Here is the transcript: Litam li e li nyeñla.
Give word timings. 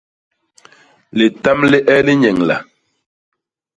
Litam 1.17 1.59
li 1.71 1.79
e 1.95 1.97
li 2.05 2.13
nyeñla. 2.21 2.57